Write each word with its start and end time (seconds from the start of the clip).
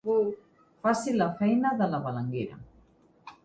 Faci 0.85 1.13
la 1.17 1.27
feina 1.43 1.75
de 1.83 1.91
la 1.95 2.03
balenguera. 2.09 2.61